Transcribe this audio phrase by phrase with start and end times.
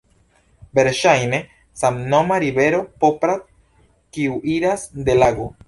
[0.77, 1.39] Verŝajne
[1.81, 3.47] samnoma rivero Poprad
[4.17, 5.51] kiu iras de lago.